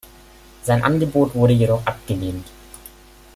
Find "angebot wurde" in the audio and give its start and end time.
0.83-1.53